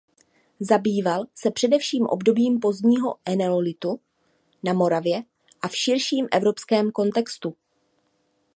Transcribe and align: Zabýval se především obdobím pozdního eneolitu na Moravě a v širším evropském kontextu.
Zabýval 0.59 1.25
se 1.35 1.51
především 1.51 2.05
obdobím 2.05 2.59
pozdního 2.59 3.15
eneolitu 3.25 3.99
na 4.63 4.73
Moravě 4.73 5.23
a 5.61 5.67
v 5.67 5.75
širším 5.75 6.27
evropském 6.31 6.91
kontextu. 6.91 7.55